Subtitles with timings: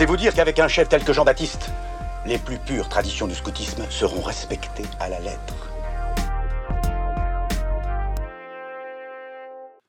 [0.00, 1.68] C'est vous dire qu'avec un chef tel que Jean-Baptiste,
[2.24, 5.54] les plus pures traditions du scoutisme seront respectées à la lettre.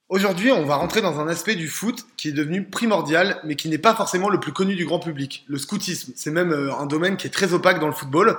[0.10, 3.70] Aujourd'hui, on va rentrer dans un aspect du foot qui est devenu primordial, mais qui
[3.70, 6.12] n'est pas forcément le plus connu du grand public, le scoutisme.
[6.18, 8.38] C'est même euh, un domaine qui est très opaque dans le football.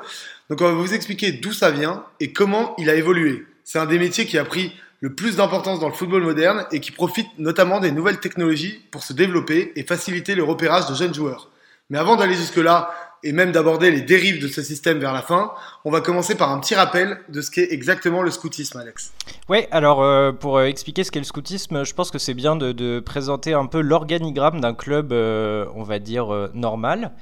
[0.50, 3.46] Donc on va vous expliquer d'où ça vient et comment il a évolué.
[3.64, 6.80] C'est un des métiers qui a pris le plus d'importance dans le football moderne et
[6.80, 11.14] qui profite notamment des nouvelles technologies pour se développer et faciliter le repérage de jeunes
[11.14, 11.48] joueurs.
[11.91, 12.91] Mais avant d'aller jusque-là,
[13.25, 15.53] et même d'aborder les dérives de ce système vers la fin,
[15.85, 19.13] on va commencer par un petit rappel de ce qu'est exactement le scoutisme, Alex.
[19.49, 22.57] Oui, alors euh, pour euh, expliquer ce qu'est le scoutisme, je pense que c'est bien
[22.57, 27.13] de, présenter un peu l'organigramme d'un club, euh, on va dire, normal.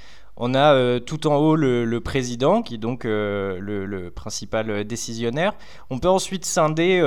[0.42, 5.52] On a tout en haut le, président, qui est donc le, le, principal décisionnaire.
[5.90, 7.02] On peut ensuite scinder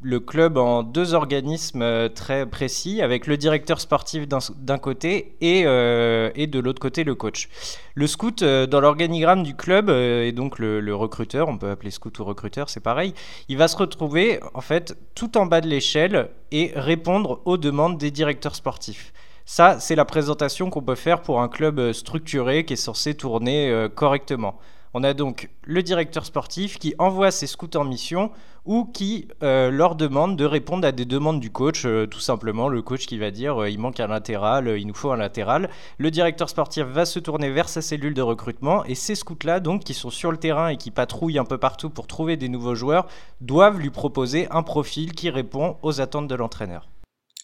[0.00, 5.64] le club en deux organismes euh, très précis, avec le directeur sportif d'un côté et,
[5.66, 7.48] euh, et de l'autre côté le coach.
[7.94, 12.16] Le scout, euh, dans l'organigramme du club, et donc le, recruteur, on peut appeler scout
[12.18, 13.12] ou recruteur, c'est pareil,
[13.48, 17.98] il va se retrouver en fait tout en bas de l'échelle et répondre aux demandes
[17.98, 19.12] des directeurs sportifs.
[19.44, 23.88] Ça, c'est la présentation qu'on peut faire pour un club structuré qui est censé tourner
[23.94, 24.58] correctement.
[24.94, 28.30] On a donc le directeur sportif qui envoie ses scouts en mission
[28.64, 32.68] ou qui euh, leur demande de répondre à des demandes du coach, euh, tout simplement
[32.68, 35.70] le coach qui va dire euh, il manque un latéral, il nous faut un latéral.
[35.98, 39.94] Le directeur sportif va se tourner vers sa cellule de recrutement et ces scouts-là, qui
[39.94, 43.06] sont sur le terrain et qui patrouillent un peu partout pour trouver des nouveaux joueurs,
[43.40, 46.88] doivent lui proposer un profil qui répond aux attentes de l'entraîneur.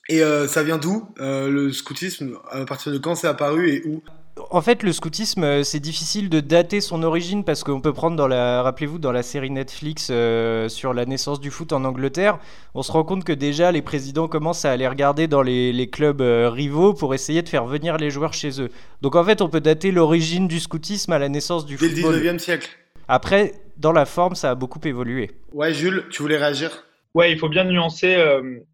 [0.09, 2.37] Et ça vient d'où le scoutisme?
[2.51, 4.03] À partir de quand c'est apparu et où?
[4.51, 8.17] En fait, le scoutisme, euh, c'est difficile de dater son origine parce qu'on peut prendre
[8.17, 12.39] dans la, rappelez-vous, dans la série Netflix euh, sur la naissance du foot en Angleterre,
[12.75, 16.21] on se rend compte que déjà les présidents commencent à aller regarder dans les, clubs
[16.21, 18.71] euh, rivaux pour essayer de faire venir les joueurs chez eux.
[19.03, 22.15] Donc en fait, on peut dater l'origine du scoutisme à la naissance du football.
[22.15, 22.71] Dès le 19e siècle.
[23.07, 25.31] Après, dans la forme, ça a beaucoup évolué.
[25.53, 26.85] Ouais, Jules, tu voulais réagir?
[27.15, 28.17] Ouais, il faut bien nuancer.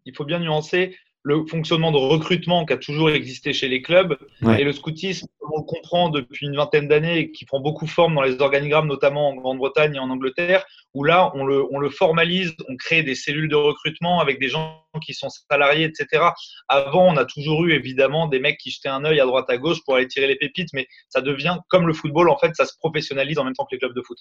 [0.05, 4.17] il faut bien nuancer le fonctionnement de recrutement qui a toujours existé chez les clubs
[4.57, 8.21] et le scoutisme, on le comprend depuis une vingtaine d'années, qui prend beaucoup forme dans
[8.21, 12.53] les organigrammes, notamment en Grande-Bretagne et en Angleterre, où là, on le, on le formalise,
[12.67, 16.23] on crée des cellules de recrutement avec des gens qui sont salariés, etc.
[16.67, 19.57] Avant, on a toujours eu évidemment des mecs qui jetaient un œil à droite à
[19.57, 22.65] gauche pour aller tirer les pépites, mais ça devient comme le football, en fait, ça
[22.65, 24.17] se professionnalise en même temps que les clubs de foot.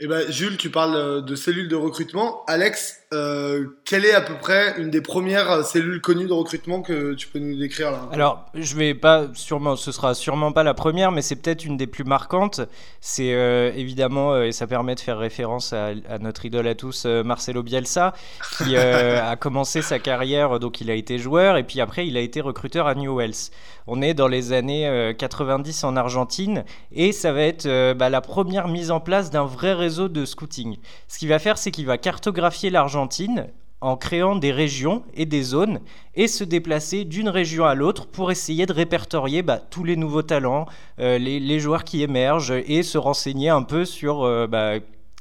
[0.00, 2.44] Eh ben, Jules, tu parles euh, de cellules de recrutement.
[2.46, 7.14] Alex, euh, quelle est à peu près une des premières cellules connues de recrutement que
[7.14, 8.08] tu peux nous décrire là?
[8.12, 11.76] Alors, je vais pas sûrement, ce sera sûrement pas la première, mais c'est peut-être une
[11.76, 12.60] des plus marquantes.
[13.00, 17.62] C'est euh, évidemment, et ça permet de faire référence à, notre idole à tous, Marcelo
[17.62, 18.12] Bielsa,
[18.56, 22.20] qui a commencé sa carrière, donc il a été joueur, et puis après il a
[22.20, 23.50] été recruteur à Newell's.
[23.86, 28.68] On est dans les années 90 en Argentine, et ça va être bah, la première
[28.68, 30.76] mise en place d'un vrai réseau de scouting.
[31.08, 33.48] Ce qu'il va faire, c'est qu'il va cartographier l'Argentine
[33.80, 35.80] en créant des régions et des zones
[36.14, 40.22] et se déplacer d'une région à l'autre pour essayer de répertorier bah, tous les nouveaux
[40.22, 40.66] talents,
[40.98, 44.74] euh, les, joueurs qui émergent et se renseigner un peu sur euh, bah,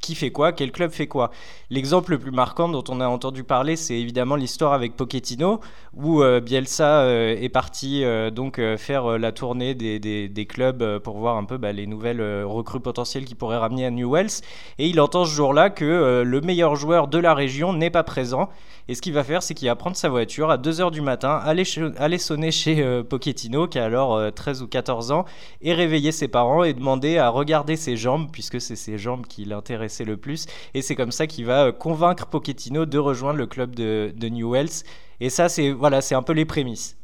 [0.08, 1.32] qui fait quoi, quel club fait quoi.
[1.70, 5.60] L'exemple le plus marquant dont on a entendu parler, c'est évidemment l'histoire avec Pochettino,
[5.94, 11.36] où euh, Bielsa euh, est parti euh, donc faire la tournée des, clubs pour voir
[11.36, 14.42] un peu bah, les nouvelles recrues potentielles qu'il pourrait ramener à Newells.
[14.78, 18.48] Et il entend ce jour-là que le meilleur joueur de la région n'est pas présent.
[18.88, 21.40] Et ce qu'il va faire, c'est qu'il va prendre sa voiture à 2h du matin,
[21.44, 21.64] aller,
[21.98, 25.26] aller sonner chez Pochettino, qui a alors 13 ou 14 ans,
[25.62, 29.46] et réveiller ses parents et demander à regarder ses jambes, puisque c'est ses jambes qui
[29.46, 30.46] l'intéressaient le plus.
[30.74, 34.30] Et c'est comme ça qu'il va euh, convaincre Pochettino de rejoindre le club de, de
[34.30, 34.84] Newells.
[35.20, 36.98] Et ça, c'est voilà, c'est un peu les prémices.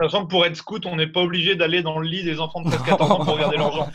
[0.00, 2.60] Sachant que pour être scout, on n'est pas obligé d'aller dans le lit des enfants
[2.60, 3.88] de 13-14 ans pour regarder leurs jambes.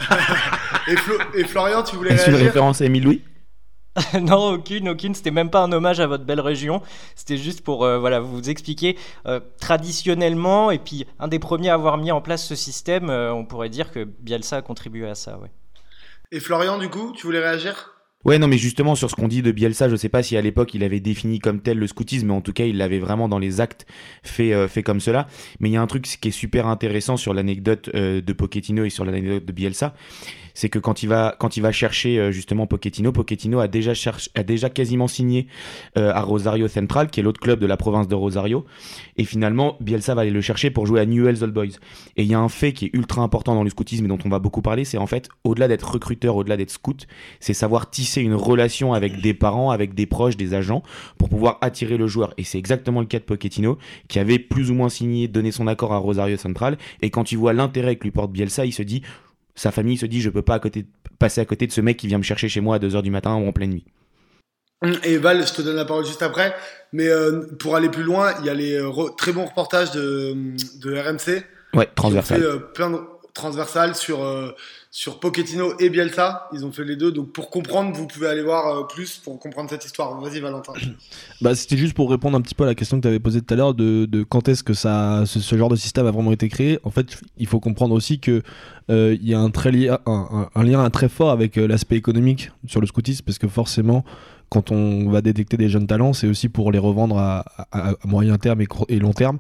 [1.36, 3.22] et, Florian, tu voulais réagir une référence à Émile Louis?
[4.22, 5.14] non, aucune, aucune.
[5.14, 6.82] C'était même pas un hommage à votre belle région.
[7.16, 11.74] C'était juste pour euh, voilà vous expliquer euh, traditionnellement et puis un des premiers à
[11.74, 13.10] avoir mis en place ce système.
[13.10, 15.52] on pourrait dire que Bielsa a contribué à ça, ouais.
[16.32, 17.92] Et Florian, du coup, tu voulais réagir?
[18.24, 20.42] Ouais, non, mais justement, sur ce qu'on dit de Bielsa, je sais pas si à
[20.42, 23.28] l'époque il avait défini comme tel le scoutisme, mais en tout cas, il l'avait vraiment
[23.28, 23.88] dans les actes
[24.22, 25.28] fait, euh, fait comme cela.
[25.60, 28.84] Mais il y a un truc qui est super intéressant sur l'anecdote euh, de Pochettino
[28.86, 29.96] et sur l'anecdote de Bielsa,
[30.54, 33.96] c'est que quand il va quand il va chercher euh, justement Pochettino, Pochettino a déjà
[33.96, 35.48] cherché, a déjà quasiment signé
[35.96, 38.66] à Rosario Central, qui est l'autre club de la province de Rosario,
[39.18, 41.80] et finalement Bielsa va aller le chercher pour jouer à Newell's Old Boys.
[42.18, 44.20] Et il y a un fait qui est ultra important dans le scoutisme et dont
[44.26, 47.08] on va beaucoup parler, c'est en fait au-delà d'être recruteur, au-delà d'être scout,
[47.40, 50.84] c'est savoir tisser tisser une relation avec des parents, avec des proches, des agents,
[51.18, 52.34] pour pouvoir attirer le joueur.
[52.38, 53.78] Et c'est exactement le cas de Pochettino,
[54.10, 56.78] qui avait plus ou moins signé, donné son accord à Rosario Central.
[57.02, 59.02] Et quand tu vois l'intérêt que lui porte Bielsa, il se dit,
[59.56, 60.86] sa famille se dit, je peux pas à côté,
[61.20, 63.12] passer à côté de ce mec qui vient me chercher chez moi à 2h du
[63.12, 63.86] matin ou en pleine nuit.
[65.04, 66.54] Et Val, je te donne la parole juste après.
[66.92, 70.36] Mais euh, pour aller plus loin, il y a les euh, très bons reportages de,
[70.82, 71.44] de RMC.
[71.74, 72.42] Ouais, transversal.
[72.42, 72.98] Euh, plein de
[73.34, 74.20] transversal sur
[74.94, 76.50] sur Pochettino et Bielsa.
[76.52, 77.14] Ils ont fait les deux.
[77.14, 80.20] Donc pour comprendre, vous pouvez aller voir euh, plus pour comprendre cette histoire.
[80.20, 80.74] Vas-y Valentin.
[81.42, 83.42] Bah, C'était juste pour répondre un petit peu à la question que tu avais posée
[83.42, 86.50] tout à l'heure de, quand est-ce que ça, ce, genre de système a vraiment été
[86.50, 86.78] créé.
[86.84, 88.44] En fait, il faut comprendre aussi que
[88.90, 89.72] euh, il y a un, très
[90.06, 94.04] un, lien très fort avec euh, l'aspect économique sur le scoutisme parce que forcément
[94.52, 97.46] quand on va détecter des jeunes talents, c'est aussi pour les revendre à,
[98.06, 99.40] moyen terme et, long terme.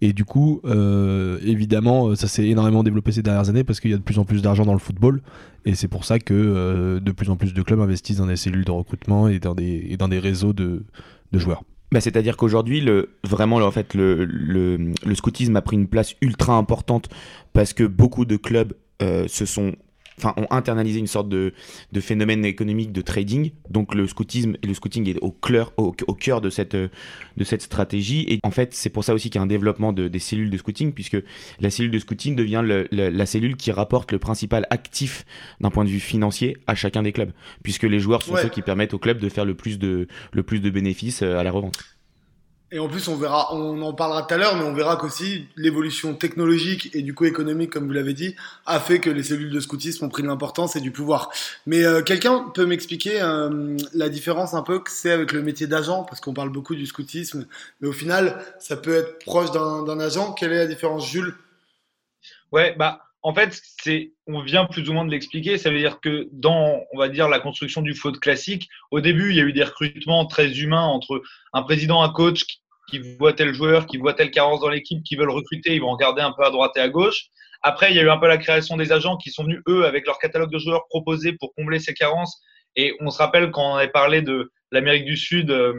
[0.00, 3.94] Et du coup, euh, évidemment, ça s'est énormément développé ces dernières années parce qu'il y
[3.94, 5.22] a de plus en plus d'argent dans le football.
[5.64, 8.36] Et c'est pour ça que euh, de plus en plus de clubs investissent dans des
[8.36, 10.84] cellules de recrutement et dans des, réseaux de,
[11.32, 11.64] joueurs.
[11.90, 16.14] Bah, C'est-à-dire qu'aujourd'hui, le, vraiment, en fait, le, le, le, scoutisme a pris une place
[16.20, 17.08] ultra importante
[17.52, 18.72] parce que beaucoup de clubs
[19.02, 19.72] euh, se sont
[20.18, 21.52] enfin, ont internalisé une sorte de,
[21.92, 23.52] de, phénomène économique de trading.
[23.70, 27.44] Donc le scoutisme et le scouting est au, cœur, au, au cœur de cette, de
[27.44, 28.26] cette stratégie.
[28.28, 30.50] Et en fait, c'est pour ça aussi qu'il y a un développement de, des cellules
[30.50, 31.16] de scouting, puisque
[31.60, 35.24] la cellule de scouting devient le, le, la cellule qui rapporte le principal actif
[35.60, 37.32] d'un point de vue financier à chacun des clubs,
[37.62, 38.42] puisque les joueurs sont ouais.
[38.42, 41.38] ceux qui permettent au club de faire le plus de, le plus de bénéfices euh,
[41.38, 41.93] à la revente.
[42.72, 45.46] Et en plus, on verra, on en parlera tout à l'heure, mais on verra qu'aussi
[45.56, 48.34] l'évolution technologique et du coup économique, comme vous l'avez dit,
[48.66, 51.30] a fait que les cellules de scoutisme ont pris de l'importance et du pouvoir.
[51.66, 55.66] Mais euh, quelqu'un peut m'expliquer euh, la différence un peu que c'est avec le métier
[55.66, 57.46] d'agent, parce qu'on parle beaucoup du scoutisme,
[57.80, 60.32] mais au final, ça peut être proche d'un agent.
[60.32, 61.34] Quelle est la différence, Jules?
[62.50, 65.56] Ouais, bah en fait, c'est, on vient plus ou moins de l'expliquer.
[65.56, 69.30] Ça veut dire que dans, on va dire, la construction du foot classique, au début,
[69.30, 71.22] il y a eu des recrutements très humains entre
[71.54, 72.60] un président, un coach qui,
[72.90, 75.92] qui voit tel joueur, qui voit telle carence dans l'équipe, qui veulent recruter, ils vont
[75.92, 77.28] regarder un peu à droite et à gauche.
[77.62, 79.86] Après, il y a eu un peu la création des agents qui sont venus, eux,
[79.86, 82.42] avec leur catalogue de joueurs proposés pour combler ces carences.
[82.76, 85.72] Et on se rappelle quand on avait parlé de l'Amérique du Sud, euh,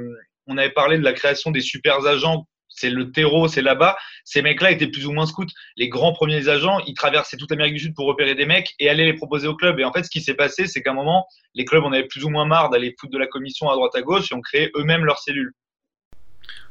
[0.48, 3.98] on avait parlé de la création des super agents c'est le terreau, c'est là-bas.
[4.24, 5.46] Ces mecs-là étaient plus ou moins scouts.
[5.78, 8.90] Les grands premiers agents, ils traversaient toute l'Amérique du Sud pour repérer des mecs et
[8.90, 9.80] aller les proposer au club.
[9.80, 12.08] Et en fait, ce qui s'est passé, c'est qu'à un moment, les clubs en avaient
[12.08, 14.42] plus ou moins marre d'aller foutre de la commission à droite à gauche et ont
[14.42, 15.54] créé eux-mêmes leurs cellules.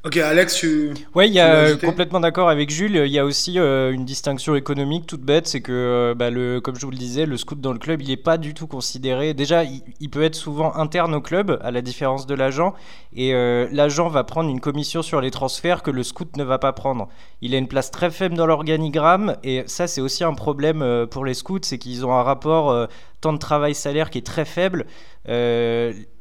[0.05, 0.93] Ok, Alex, tu.
[1.15, 2.97] Ouais, il y a complètement d'accord avec Jules.
[3.06, 6.61] Il y a aussi euh, une distinction économique toute bête, c'est que, euh, bah, le,
[6.61, 8.67] comme je vous le disais, le scout dans le club, il n'est pas du tout
[8.67, 9.33] considéré.
[9.33, 12.75] Déjà, il, il, peut être souvent interne au club, à la différence de l'agent,
[13.17, 16.59] et euh, l'agent va prendre une commission sur les transferts que le scout ne va
[16.59, 17.09] pas prendre.
[17.41, 21.06] Il a une place très faible dans l'organigramme, et ça, c'est aussi un problème euh,
[21.06, 22.87] pour les scouts, c'est qu'ils ont un rapport euh,
[23.23, 24.85] temps de travail-salaire qui est très faible.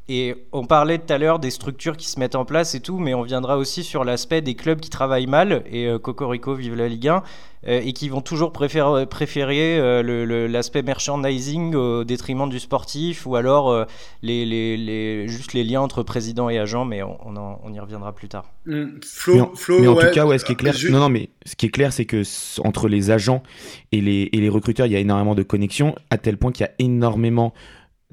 [0.09, 2.99] Et on parlait tout à l'heure des structures qui se mettent en place et tout,
[2.99, 6.75] mais on viendra aussi sur l'aspect des clubs qui travaillent mal, et euh, Cocorico vive
[6.75, 7.23] la Ligue 1,
[7.65, 13.37] euh, et qui vont toujours préférer, préférer euh, l'aspect merchandising au détriment du sportif, ou
[13.37, 13.85] alors euh,
[14.21, 17.71] les, les, les, juste les liens entre président et agent, mais on, on, en, on
[17.71, 18.51] y reviendra plus tard.
[18.65, 18.85] Mmh.
[19.05, 20.91] Flo, mais en, Flo, mais en ouais, tout cas, ouais, ce qui est clair, juste...
[20.91, 22.23] non, non, mais ce qui est clair, c'est que
[22.65, 23.41] entre les agents
[23.93, 26.65] et les, et les recruteurs, il y a énormément de connexions, à tel point qu'il
[26.65, 27.53] y a énormément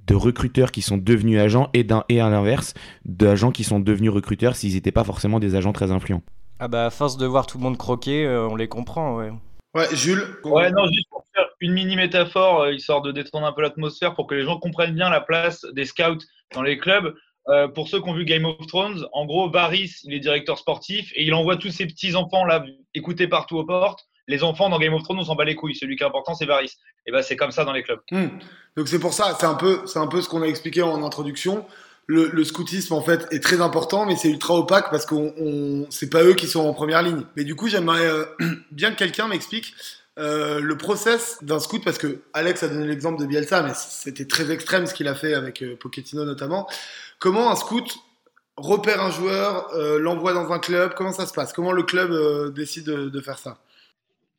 [0.07, 2.75] de recruteurs qui sont devenus agents et, d'un, et à l'inverse,
[3.05, 6.23] d'agents qui sont devenus recruteurs s'ils n'étaient pas forcément des agents très influents.
[6.59, 9.31] Ah bah à force de voir tout le monde croquer, euh, on les comprend, ouais.
[9.75, 13.53] Ouais, Jules Ouais, non, juste pour faire une mini métaphore, euh, histoire de détendre un
[13.53, 16.25] peu l'atmosphère, pour que les gens comprennent bien la place des scouts
[16.55, 17.15] dans les clubs.
[17.49, 20.59] Euh, pour ceux qui ont vu Game of Thrones, en gros, Varys, il est directeur
[20.59, 24.79] sportif et il envoie tous ses petits-enfants là, écoutés partout aux portes les enfants dans
[24.79, 25.75] Game of Thrones, on s'en bat les couilles.
[25.75, 26.77] Celui qui est important, c'est Varys.
[27.07, 28.01] Et ben, c'est comme ça dans les clubs.
[28.11, 28.27] Mmh.
[28.77, 31.03] Donc c'est pour ça, c'est un peu, c'est un peu ce qu'on a expliqué en
[31.03, 31.67] introduction.
[32.07, 36.11] Le, scoutisme en fait est très important, mais c'est ultra opaque parce qu'on, on, c'est
[36.11, 37.23] pas eux qui sont en première ligne.
[37.37, 38.25] Mais du coup, j'aimerais euh,
[38.73, 39.75] bien que quelqu'un m'explique
[40.19, 44.27] euh, le process d'un scout parce que Alex a donné l'exemple de Bielsa, mais c'était
[44.27, 46.69] très extrême ce qu'il a fait avec euh, Pochettino notamment.
[47.21, 47.99] Comment un scout
[48.57, 50.93] repère un joueur, euh, l'envoie dans un club?
[50.95, 51.53] Comment ça se passe?
[51.53, 53.59] Comment le club décide de, de faire ça?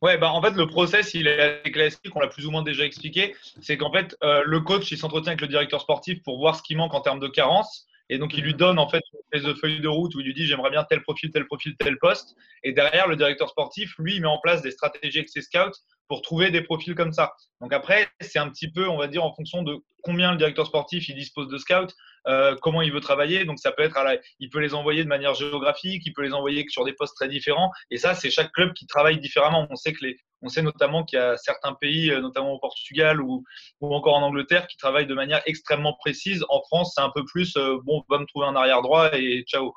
[0.01, 2.63] Ouais, bah en fait le process il est assez classique, on l'a plus ou moins
[2.63, 3.35] déjà expliqué.
[3.61, 6.63] C'est qu'en fait euh, le coach il s'entretient avec le directeur sportif pour voir ce
[6.63, 7.87] qui manque en termes de carence.
[8.11, 10.25] Et donc, il lui donne en fait une espèce de feuille de route où il
[10.25, 12.35] lui dit j'aimerais bien tel profil, tel profil, tel poste.
[12.61, 15.79] Et derrière, le directeur sportif, lui, il met en place des stratégies avec ses scouts
[16.09, 17.33] pour trouver des profils comme ça.
[17.61, 20.67] Donc après, c'est un petit peu, on va dire, en fonction de combien le directeur
[20.67, 21.93] sportif il dispose de scouts,
[22.27, 23.45] euh, comment il veut travailler.
[23.45, 26.23] Donc ça peut être, à la, il peut les envoyer de manière géographique, il peut
[26.23, 27.71] les envoyer sur des postes très différents.
[27.91, 29.67] Et ça, c'est chaque club qui travaille différemment.
[29.69, 33.21] On sait que les, On sait notamment qu'il y a certains pays, notamment au Portugal
[33.21, 33.43] ou,
[33.81, 36.43] encore en Angleterre, qui travaillent de manière extrêmement précise.
[36.49, 37.55] En France, c'est un peu plus,
[37.85, 39.71] bon, va me trouver un arrière droit et ciao.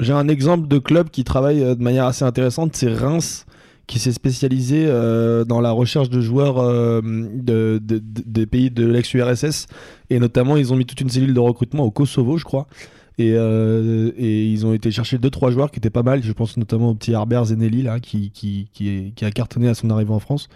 [0.00, 3.46] J'ai un exemple de club qui travaille de manière assez intéressante, c'est Reims
[3.86, 9.66] qui s'est spécialisé euh, dans la recherche de joueurs euh, de, des pays de l'ex-URSS.
[10.10, 12.66] Et notamment, ils ont mis toute une cellule de recrutement au Kosovo, je crois.
[13.18, 16.22] Et, euh, et, ils ont été chercher 2-3 joueurs qui étaient pas mal.
[16.22, 20.12] Je pense notamment au petit Herbert Zenelli là, qui, qui, a cartonné à son arrivée
[20.12, 20.48] en France.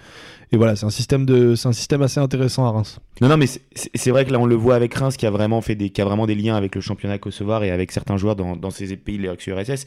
[0.53, 3.01] Et voilà, c'est un, système de, c'est un système assez intéressant à Reims.
[3.21, 5.61] Non, non, mais c'est vrai que là, on le voit avec Reims qui a vraiment,
[5.61, 8.37] fait des, qui a vraiment des liens avec le championnat kosovar et avec certains joueurs
[8.37, 9.87] dans, dans ces pays de l'ex-URSS.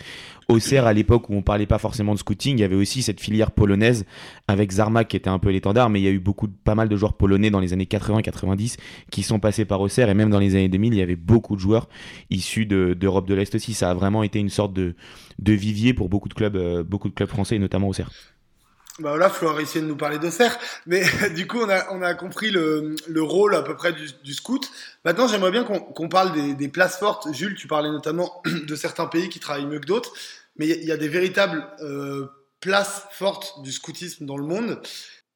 [0.49, 3.21] Auxerre, à l'époque où on parlait pas forcément de scouting, il y avait aussi cette
[3.21, 4.05] filière polonaise
[4.47, 6.89] avec Zarmak qui était un peu l'étendard, mais il y a eu beaucoup, pas mal
[6.89, 8.77] de joueurs polonais dans les années 80-90
[9.11, 11.55] qui sont passés par Auxerre et même dans les années 2000, il y avait beaucoup
[11.55, 11.87] de joueurs
[12.31, 13.73] issus d'Europe de, l'Est aussi.
[13.73, 14.95] Ça a vraiment été une sorte de,
[15.39, 18.09] de vivier pour beaucoup de clubs, euh, beaucoup de clubs français et notamment Auxerre.
[18.99, 21.03] Bah voilà, Flo a essayé de nous parler d'Auxerre, mais
[21.35, 24.69] du coup on a, on a compris le, le rôle à peu près du, scout.
[25.05, 27.27] Maintenant j'aimerais bien qu'on parle des, des, places fortes.
[27.33, 30.13] Jules, tu parlais notamment de certains pays qui travaillent mieux que d'autres,
[30.57, 32.27] mais il y, a des véritables euh,
[32.59, 34.81] places fortes du scoutisme dans le monde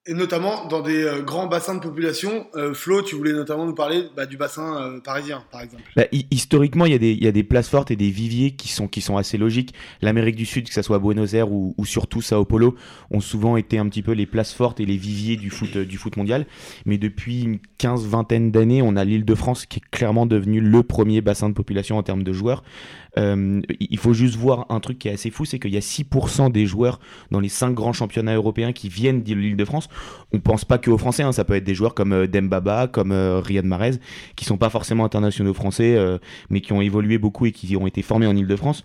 [0.05, 2.48] et notamment dans des euh, grands bassins de population.
[2.55, 5.83] Euh, Flo, tu voulais notamment nous parler bah, du bassin euh, parisien, par exemple.
[5.95, 8.67] Bah, historiquement, il y, a des, y, a des places fortes et des viviers qui
[8.67, 9.74] sont, qui sont assez logiques.
[10.01, 12.75] L'Amérique du Sud, que ce soit Buenos Aires ou, ou, surtout Sao Paulo,
[13.12, 15.98] ont souvent été un petit peu les places fortes et les viviers du foot, du
[15.98, 16.48] foot mondial.
[16.86, 20.60] Mais depuis une quinze, vingtaine d'années, on a l'île de France qui est clairement devenu
[20.60, 22.63] le premier bassin de population en termes de joueurs.
[23.17, 25.82] Euh, il faut juste voir un truc qui est assez fou, c'est qu'il y a
[25.82, 27.00] 6% des joueurs
[27.32, 29.88] dans les 5 grands championnats européens qui viennent de l'île de France.
[30.34, 32.88] On pense pas que aux Français, hein, ça peut être des joueurs comme euh, Dembaba,
[32.88, 34.00] comme euh, Riyad Mahrez,
[34.36, 35.98] qui sont pas forcément internationaux français,
[36.50, 38.84] mais qui ont évolué beaucoup et qui ont été formés en île de France.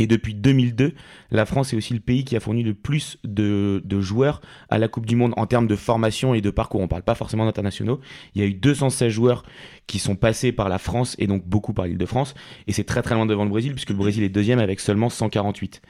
[0.00, 0.94] Et depuis 2002,
[1.30, 4.40] la France est aussi le pays qui a fourni le plus de, joueurs
[4.70, 6.80] à la Coupe du Monde en termes de formation et de parcours.
[6.80, 8.00] On ne parle pas forcément d'internationaux.
[8.34, 9.42] Il y a eu 216 joueurs
[9.86, 12.34] qui sont passés par la France et donc beaucoup par l'île de France.
[12.66, 15.10] Et c'est très très loin devant le Brésil puisque le Brésil est deuxième avec seulement
[15.10, 15.82] 148.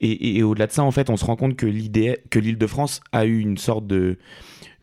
[0.00, 3.24] Et, au-delà de ça, en fait, on se rend compte que l'île de France a
[3.24, 4.18] eu une sorte de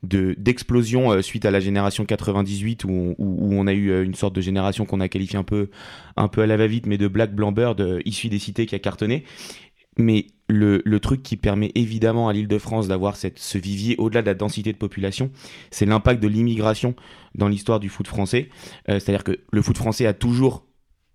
[0.04, 4.42] d'explosion euh, suite à la génération 98 où on, a eu euh, une sorte de
[4.42, 5.70] génération qu'on a qualifié un peu
[6.16, 8.80] un peu à la va-vite mais de Black Bluebird euh, issu des cités qui a
[8.80, 9.26] cartonné
[9.98, 14.22] mais le, le, truc qui permet évidemment à l'île de France d'avoir ce vivier au-delà
[14.22, 15.30] de la densité de population,
[15.72, 16.96] c'est l'impact de l'immigration
[17.36, 18.48] dans l'histoire du foot français.
[18.88, 20.64] C'est-à-dire que le foot français a toujours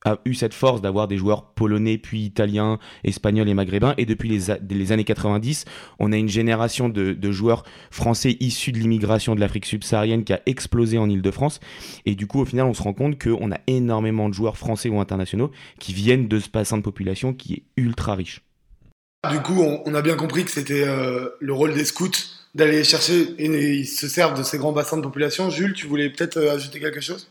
[0.05, 3.95] a eu cette force d'avoir des joueurs polonais, puis italiens, espagnols et maghrébins.
[3.99, 5.65] Et depuis les, années 90,
[5.99, 10.33] on a une génération de, de joueurs français issus de l'immigration de l'Afrique subsaharienne qui
[10.33, 11.61] a explosé en Ile-de-France.
[12.07, 14.89] Et du coup, au final, on se rend compte qu'on a énormément de joueurs français
[14.89, 18.41] ou internationaux qui viennent de ce bassin de population qui est ultra riche.
[19.31, 22.11] Du coup, on, a bien compris que c'était euh, le rôle des scouts
[22.55, 25.49] d'aller chercher et ils se servent de ces grands bassins de population.
[25.49, 27.29] Jules, tu voulais peut-être euh, ajouter quelque chose?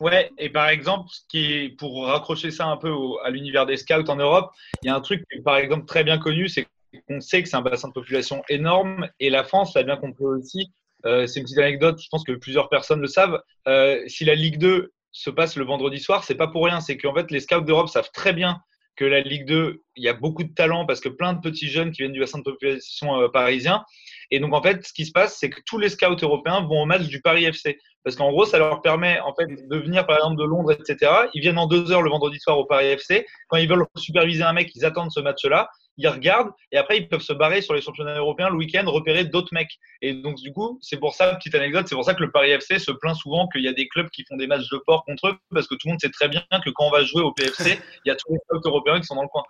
[0.00, 2.92] Ouais, et par exemple, ce qui pour raccrocher ça un peu
[3.24, 4.52] à l'univers des scouts en Europe,
[4.82, 6.68] il y a un truc qui est par exemple très bien connu, c'est
[7.08, 10.24] qu'on sait que c'est un bassin de population énorme et la France l'a bien compris
[10.24, 10.70] aussi.
[11.04, 13.40] Euh, c'est une petite anecdote, je pense que plusieurs personnes le savent.
[13.66, 16.96] Euh, si la Ligue 2 se passe le vendredi soir, c'est pas pour rien, c'est
[16.96, 18.60] qu'en fait les scouts d'Europe savent très bien
[18.98, 21.68] que la Ligue 2, il y a beaucoup de talent parce que plein de petits
[21.68, 23.84] jeunes qui viennent du bassin de population euh, parisien.
[24.32, 26.82] Et donc, en fait, ce qui se passe, c'est que tous les scouts européens vont
[26.82, 27.78] au match du Paris FC.
[28.02, 31.12] Parce qu'en gros, ça leur permet en fait de venir par exemple de Londres, etc.
[31.32, 33.24] Ils viennent en deux heures le vendredi soir au Paris FC.
[33.48, 37.08] Quand ils veulent superviser un mec, ils attendent ce match-là, ils regardent et après ils
[37.08, 39.78] peuvent se barrer sur les championnats européens le week-end, repérer d'autres mecs.
[40.00, 42.50] Et donc du coup, c'est pour ça, petite anecdote, c'est pour ça que le Paris
[42.50, 45.04] FC se plaint souvent qu'il y a des clubs qui font des matchs de port
[45.04, 47.22] contre eux parce que tout le monde sait très bien que quand on va jouer
[47.22, 49.42] au PFC, il y a tous les clubs européens qui sont dans le coin.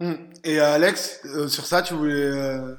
[0.00, 0.30] Hum.
[0.44, 2.74] Et Alex, euh, sur ça, tu voulais euh,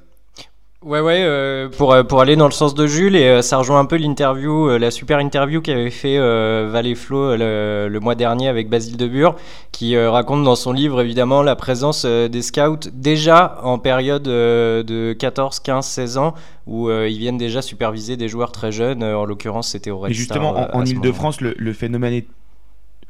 [0.86, 3.58] Ouais, ouais, euh, pour, euh, pour aller dans le sens de Jules, et euh, ça
[3.58, 8.16] rejoint un peu l'interview, euh, la super interview qu'avait fait Valé Flo le, le, mois
[8.16, 9.36] dernier avec Basile Debure,
[9.72, 15.60] qui raconte dans son livre évidemment la présence des scouts déjà en période de 14,
[15.62, 16.34] 15, 16 ans,
[16.68, 20.14] où ils viennent déjà superviser des joueurs très jeunes, en l'occurrence c'était au Red Et
[20.14, 22.28] justement, en, Ile-de-France, le, le, phénomène est,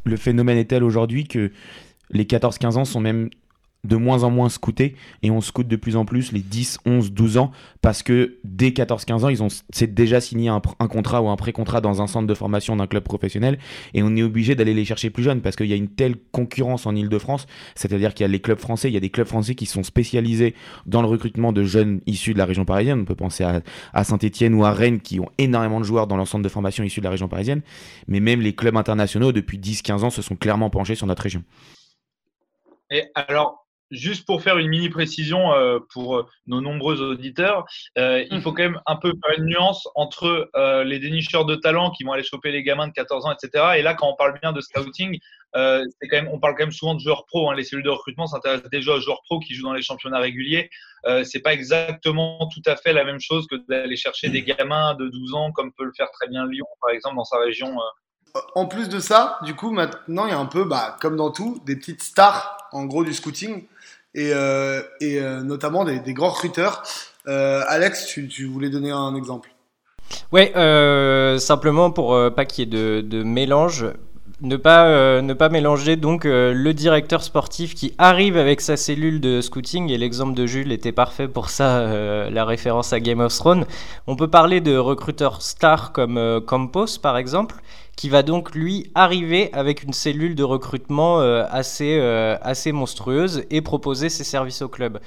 [0.03, 1.51] le phénomène est tel aujourd'hui que
[2.11, 3.29] les 14-15 ans sont même
[3.83, 7.11] de moins en moins scoutés et on scoute de plus en plus les 10, 11,
[7.11, 11.27] 12 ans parce que dès 14-15 ans, ils ont c'est déjà signé un, contrat ou
[11.27, 13.59] un pré-contrat dans un centre de formation d'un club professionnel
[13.93, 16.15] et on est obligé d'aller les chercher plus jeunes parce qu'il y a une telle
[16.31, 19.27] concurrence en Ile-de-France, c'est-à-dire qu'il y a les clubs français, il y a des clubs
[19.27, 23.05] français qui sont spécialisés dans le recrutement de jeunes issus de la région parisienne, on
[23.05, 23.61] peut penser à,
[23.93, 26.85] à Saint-Etienne ou à Rennes qui ont énormément de joueurs dans leur centre de formation
[26.85, 27.61] issus de la région parisienne,
[28.07, 31.43] mais même les clubs internationaux depuis 10-15 ans se sont clairement penchés sur notre région.
[32.89, 33.62] Et alors,
[33.93, 37.65] juste pour faire une mini précision euh, pour nos nombreux auditeurs,
[37.97, 41.55] euh, il faut quand même un peu faire une nuance entre euh, les dénicheurs de
[41.55, 43.75] talent qui vont aller choper les gamins de 14 ans, etc.
[43.77, 45.19] Et là, quand on parle bien de scouting,
[45.55, 47.51] c'est quand même, on parle quand même souvent de joueurs pro.
[47.51, 47.55] Hein.
[47.55, 50.71] Les cellules de recrutement s'intéressent déjà aux joueurs pro qui jouent dans les championnats réguliers.
[51.23, 55.07] c'est pas exactement tout à fait la même chose que d'aller chercher des gamins de
[55.09, 57.77] 12 ans, comme peut le faire très bien Lyon, par exemple, dans sa région.
[58.55, 61.29] En plus de ça, du coup, maintenant, il y a un peu, bah, comme dans
[61.29, 63.67] tout, des petites stars, en gros, du scouting
[64.15, 66.83] et, euh, euh, notamment des, grands recruteurs.
[67.27, 69.49] Euh, Alex, tu, voulais donner un exemple?
[70.31, 70.51] Ouais,
[71.39, 73.87] simplement pour pas qu'il y ait de, de mélange
[74.41, 79.39] ne pas, ne pas mélanger donc le directeur sportif qui arrive avec sa cellule de
[79.39, 81.87] scouting, et l'exemple de Jules était parfait pour ça,
[82.29, 83.65] la référence à Game of Thrones.
[84.05, 87.55] On peut parler de recruteurs stars comme Campos par exemple,
[87.95, 93.43] qui va donc lui arriver avec une cellule de recrutement euh, assez, euh, assez monstrueuse
[93.51, 94.99] et proposer ses services au club.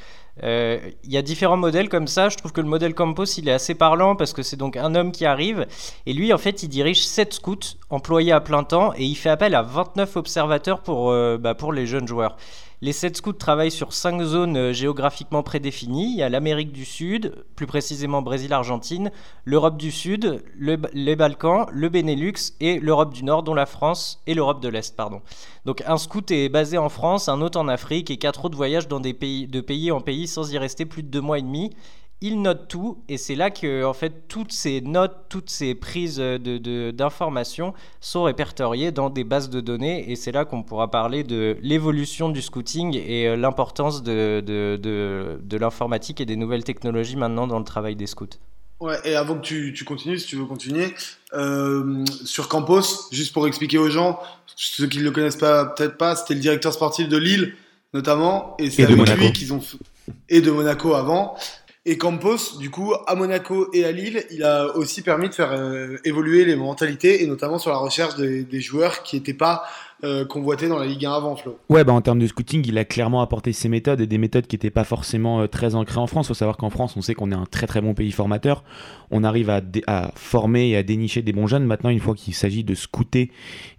[0.42, 2.28] Euh, il y a différents modèles comme ça.
[2.28, 4.94] Je trouve que le modèle Campos, il est assez parlant parce que c'est donc un
[4.94, 5.66] homme qui arrive
[6.04, 9.30] et lui, en fait, il dirige 7 scouts employés à plein temps et il fait
[9.30, 12.36] appel à 29 observateurs pour, bah, pour les jeunes joueurs.
[12.82, 16.12] Les 7 scouts travaillent sur 5 zones euh, géographiquement prédéfinies.
[16.12, 19.10] Il y a l'Amérique du Sud, plus précisément Brésil-Argentine,
[19.46, 24.34] l'Europe du Sud, les Balkans, le Benelux et l'Europe du Nord, dont la France et
[24.34, 24.94] l'Europe de l'Est.
[24.94, 25.22] Pardon.
[25.64, 28.88] Donc un scout est basé en France, un autre en Afrique et quatre autres voyagent
[28.88, 31.70] de pays en pays sans y rester plus de deux mois et demi
[32.20, 36.18] il note tout et c'est là que en fait toutes ces notes, toutes ces prises
[36.18, 41.24] d'informations de, sont répertoriées dans des bases de données et c'est là qu'on pourra parler
[41.24, 47.46] de l'évolution du scouting et euh, l'importance de, de, l'informatique et des nouvelles technologies maintenant
[47.46, 48.26] dans le travail des scouts.
[48.80, 50.94] Ouais, et avant que tu, tu continues, si tu veux continuer,
[51.32, 54.20] euh, sur Campos, juste pour expliquer aux gens,
[54.54, 57.54] ceux qui ne le connaissent pas peut-être pas, c'était le directeur sportif de Lille
[57.94, 59.60] notamment, et c'est avec lui qu'ils ont
[60.28, 61.36] et de Monaco avant.
[61.88, 65.52] Et Campos, du coup, à Monaco et à Lille, il a aussi permis de faire
[65.52, 69.62] euh, évoluer les mentalités et notamment sur la recherche des, des joueurs qui n'étaient pas
[70.04, 71.58] euh, convoité dans la Ligue 1 avant, Flo.
[71.70, 74.46] Ouais, bah en termes de scouting, il a clairement apporté ses méthodes et des méthodes
[74.46, 76.26] qui n'étaient pas forcément euh, très ancrées en France.
[76.26, 78.62] Il faut savoir qu'en France, on sait qu'on est un très très bon pays formateur.
[79.10, 81.64] On arrive à, former et à dénicher des bons jeunes.
[81.64, 83.30] Maintenant, une fois qu'il s'agit de scouter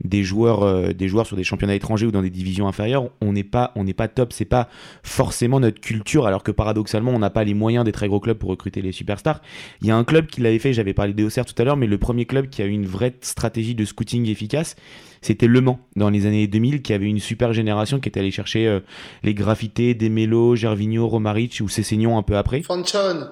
[0.04, 3.34] des joueurs, euh, des joueurs sur des championnats étrangers ou dans des divisions inférieures, on
[3.34, 4.34] n'est pas, on n'est pas top.
[4.34, 4.70] C'est pas
[5.04, 8.38] forcément notre culture, alors que paradoxalement, on n'a pas les moyens des très gros clubs
[8.38, 9.40] pour recruter les superstars.
[9.82, 11.88] Il y a un club qui l'avait fait, j'avais parlé d'Auxerre tout à l'heure, mais
[11.88, 14.76] le premier club qui a eu une vraie stratégie de scouting efficace,
[15.22, 18.32] c'était Le Mans dans les années 2000 qui avait une super génération qui était allée
[18.32, 18.80] chercher euh,
[19.24, 22.62] les graffités, Desmelo, Gervinho, Romaric ou Cessignon un peu après.
[22.62, 23.30] Fanchon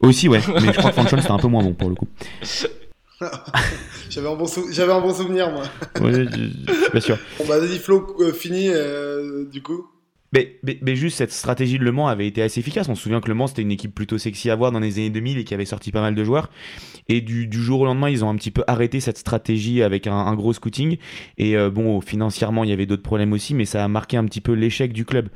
[0.00, 2.08] Aussi, ouais, mais je crois que Fanchon c'était un peu moins bon pour le coup.
[4.10, 5.62] J'avais un, bon un bon souvenir, moi.
[6.00, 7.18] Ouais, je, suis pas sûr.
[7.38, 9.86] Bon, bah, vas-y, Flo, euh, fini, euh, du coup.
[10.82, 12.88] Mais, juste cette stratégie de Le Mans avait été assez efficace.
[12.88, 14.98] On se souvient que Le Mans c'était une équipe plutôt sexy à voir dans les
[14.98, 16.50] années 2000 et qui avait sorti pas mal de joueurs.
[17.08, 20.06] Et du, du jour au lendemain, ils ont un petit peu arrêté cette stratégie avec
[20.06, 20.96] un, gros scouting.
[21.38, 24.24] Et euh, bon, financièrement, il y avait d'autres problèmes aussi, mais ça a marqué un
[24.24, 25.28] petit peu l'échec du club.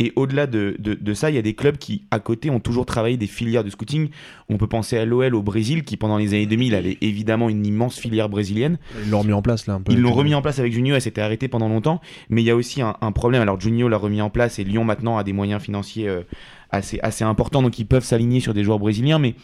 [0.00, 2.86] Et au-delà de, de, ça, il y a des clubs qui, à côté, ont toujours
[2.86, 4.10] travaillé des filières de scouting.
[4.48, 7.66] On peut penser à l'OL au Brésil, qui pendant les années 2000 avait évidemment une
[7.66, 8.78] immense filière brésilienne.
[9.04, 9.92] Ils l'ont remis en place là un peu.
[9.92, 12.00] Ils l'ont remis en place avec Junio, elle s'était arrêtée pendant longtemps.
[12.28, 13.42] Mais il y a aussi un, problème.
[13.42, 16.22] Alors Junio l'a remis en place et Lyon maintenant a des moyens financiers euh,
[16.70, 19.18] assez, assez importants, donc ils peuvent s'aligner sur des joueurs brésiliens.
[19.18, 19.34] Mais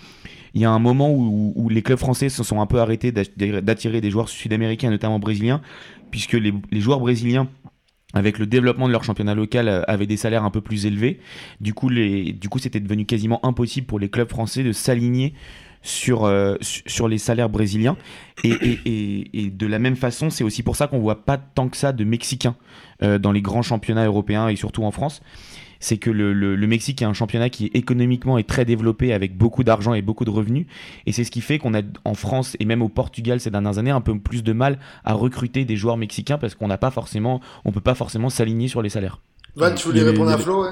[0.54, 4.00] il y a un moment où, les clubs français se sont un peu arrêtés d'attirer
[4.00, 5.60] des joueurs sud-américains, notamment brésiliens,
[6.12, 7.48] puisque les, les joueurs brésiliens
[8.14, 11.20] avec le développement de leur championnat local, euh, avaient des salaires un peu plus élevés.
[11.60, 15.34] Du coup, les, du coup, c'était devenu quasiment impossible pour les clubs français de s'aligner
[15.82, 17.96] sur, euh, sur les salaires brésiliens.
[18.42, 21.68] Et, et, et, de la même façon, c'est aussi pour ça qu'on voit pas tant
[21.68, 22.56] que ça de Mexicains
[23.02, 25.20] euh, dans les grands championnats européens et surtout en France
[25.84, 29.92] c'est que le, Mexique est un championnat qui économiquement est très développé avec beaucoup d'argent
[29.92, 30.66] et beaucoup de revenus.
[31.04, 33.76] Et c'est ce qui fait qu'on a en France et même au Portugal ces dernières
[33.76, 36.90] années un peu plus de mal à recruter des joueurs mexicains parce qu'on n'a pas
[36.90, 39.20] forcément, on peut pas forcément s'aligner sur les salaires.
[39.56, 40.64] Van, tu voulais répondre à Flo,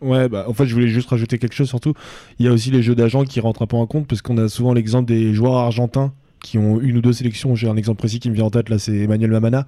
[0.00, 1.92] ouais bah, en fait, je voulais juste rajouter quelque chose surtout.
[2.38, 4.38] Il y a aussi les jeux d'agents qui rentrent un peu en compte parce qu'on
[4.38, 7.54] a souvent l'exemple des joueurs argentins qui ont une ou deux sélections.
[7.54, 9.66] J'ai un exemple précis qui me vient en tête là, c'est Emmanuel Mamana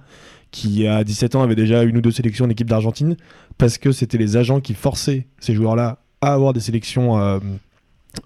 [0.53, 3.17] qui à 17 ans avait déjà une ou deux sélections en équipe d'Argentine,
[3.57, 7.39] parce que c'était les agents qui forçaient ces joueurs-là à avoir des sélections euh,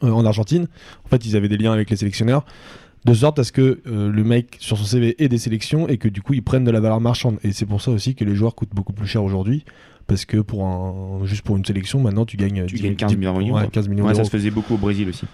[0.03, 0.67] euh, en Argentine.
[1.05, 2.45] En fait, ils avaient des liens avec les sélectionneurs,
[3.05, 5.97] de sorte à ce que euh, le mec sur son CV ait des sélections et
[5.97, 7.39] que du coup ils prennent de la valeur marchande.
[7.43, 9.63] Et c'est pour ça aussi que les joueurs coûtent beaucoup plus cher aujourd'hui.
[10.05, 13.55] Parce que pour un, juste pour une sélection, maintenant tu gagnes, tu gagnes 15 millions,
[13.55, 15.25] ouais, 15 millions Ça se faisait beaucoup au Brésil aussi.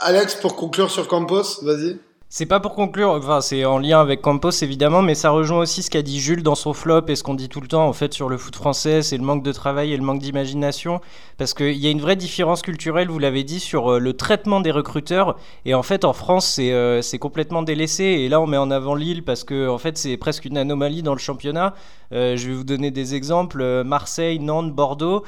[0.00, 1.98] Alex, pour conclure sur Campos, vas-y.
[2.32, 5.82] C'est pas pour conclure, enfin c'est en lien avec Campos évidemment, mais ça rejoint aussi
[5.82, 7.92] ce qu'a dit Jules dans son flop et ce qu'on dit tout le temps en
[7.92, 11.00] fait sur le foot français, c'est le manque de travail et le manque d'imagination,
[11.38, 14.60] parce qu'il y a une vraie différence culturelle, vous l'avez dit, sur euh, le traitement
[14.60, 18.46] des recruteurs, et en fait en France c'est euh, c'est complètement délaissé, et là on
[18.46, 21.74] met en avant Lille parce que en fait c'est presque une anomalie dans le championnat.
[22.12, 25.24] Euh, je vais vous donner des exemples, Marseille, Nantes, Bordeaux.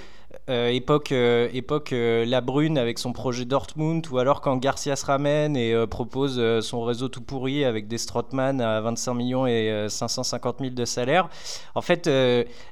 [0.50, 4.96] Euh, époque, euh, époque euh, La Brune avec son projet Dortmund, ou alors quand Garcia
[4.96, 9.86] se ramène et propose son réseau tout pourri avec des Strotman à 25 millions et
[9.88, 11.28] 550 000 de salaire.
[11.74, 12.08] En fait,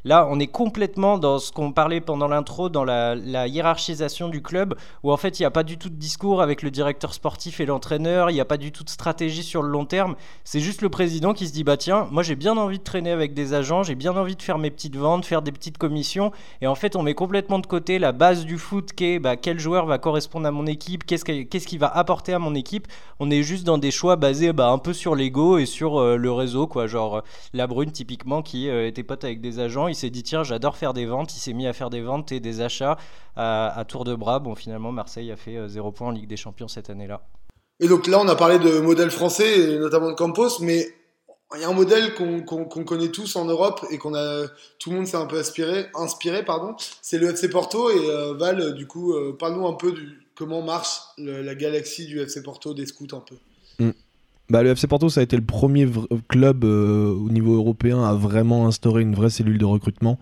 [0.05, 4.75] là, on est complètement dans ce qu'on parlait pendant l'intro, dans la, hiérarchisation du club,
[5.03, 7.61] où en fait, il n'y a pas du tout de discours avec le directeur sportif
[7.61, 10.17] et l'entraîneur, il n'y a pas du tout de stratégie sur le long terme.
[10.45, 13.11] C'est juste le président qui se dit, bah tiens, moi j'ai bien envie de traîner
[13.11, 16.33] avec des agents, j'ai bien envie de faire mes petites ventes, faire des petites commissions,
[16.61, 19.37] et en fait, on met complètement de côté la base du foot qui est bah,
[19.37, 22.89] quel joueur va correspondre à mon équipe, qu'est-ce qu'il va apporter à mon équipe.
[23.19, 26.17] On est juste dans des choix basés bah, un peu sur l'ego et sur euh,
[26.17, 26.67] le réseau.
[26.67, 26.87] quoi.
[26.87, 27.21] Genre euh,
[27.53, 30.77] la Brune, typiquement, qui euh, était pote avec des agents, il s'est dit tiens, j'adore
[30.77, 31.35] faire des ventes.
[31.35, 32.97] Il s'est mis à faire des ventes et des achats
[33.37, 34.39] à, tour de bras.
[34.39, 37.23] Bon, finalement, Marseille a fait 0 points en Ligue des Champions cette année-là.
[37.79, 40.87] Et donc là, on a parlé de modèle français, notamment de Campos, mais
[41.57, 44.47] il y a un modèle qu'on connaît tous en Europe et qu'on a
[44.79, 46.75] tout le monde s'est un peu inspiré, inspiré pardon.
[47.03, 50.63] C'est le FC Porto et euh, Val, du coup, euh, parle-nous un peu du comment
[50.63, 53.35] marche la galaxie du FC Porto des scouts un peu.
[53.79, 53.93] Hmm.
[54.49, 55.89] Bah, le FC Porto, ça a été le premier
[56.29, 60.19] club euh, au niveau européen à vraiment instaurer une vraie cellule de recrutement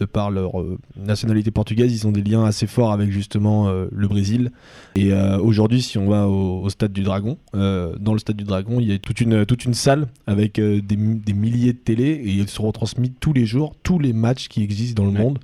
[0.00, 3.86] de par leur euh, nationalité portugaise, ils ont des liens assez forts avec justement euh,
[3.92, 4.50] le Brésil.
[4.96, 8.80] Et euh, aujourd'hui, si on va au, stade du Dragon, dans le stade du Dragon,
[8.80, 12.48] il y a toute une, toute une salle avec des, milliers de télé et ils
[12.48, 15.38] sont retransmis tous les jours, tous les matchs qui existent dans le monde,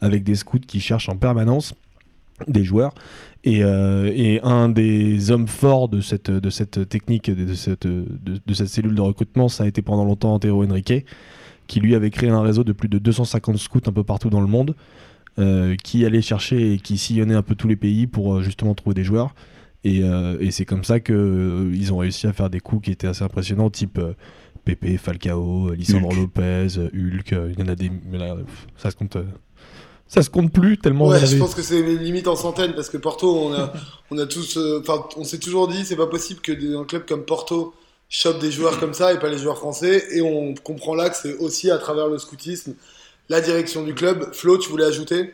[0.00, 1.74] avec des scouts qui cherchent en permanence
[2.48, 2.94] des joueurs.
[3.44, 8.06] Et, un des hommes forts de cette, de cette technique, de cette, de,
[8.44, 11.04] de cette cellule de recrutement, ça a été pendant longtemps Antero Henrique
[11.72, 14.42] qui lui avait créé un réseau de plus de 250 scouts un peu partout dans
[14.42, 14.76] le monde,
[15.38, 18.74] euh, qui allait chercher et qui sillonnait un peu tous les pays pour euh, justement
[18.74, 19.34] trouver des joueurs.
[19.82, 23.24] Et, euh, c'est comme ça qu'ils ont réussi à faire des coups qui étaient assez
[23.24, 23.98] impressionnants, type
[24.66, 27.30] Pepe, Falcao, Lisandro Lopez, Hulk.
[27.30, 27.90] Il y en a des.
[28.76, 29.16] ça se compte
[30.06, 31.06] ça se compte plus tellement.
[31.08, 33.72] Ouais, je pense que c'est limite en centaines parce que Porto, on a,
[34.10, 37.24] on a tous, enfin, on s'est toujours dit, c'est pas possible que un club comme
[37.24, 37.72] Porto
[38.12, 40.04] chope des joueurs comme ça et pas les joueurs français.
[40.12, 42.74] Et on comprend là que c'est aussi à travers le scoutisme
[43.28, 44.32] la direction du club.
[44.34, 45.32] Flo, tu voulais ajouter?